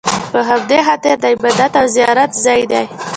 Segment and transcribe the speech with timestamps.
[0.31, 2.85] په همدې خاطر د عبادت او زیارت ځای دی.